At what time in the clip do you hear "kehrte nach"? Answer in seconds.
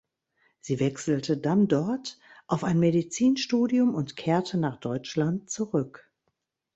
4.17-4.77